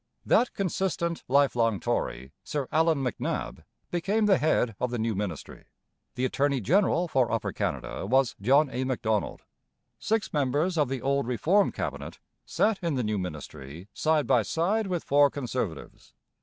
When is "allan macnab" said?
2.71-3.63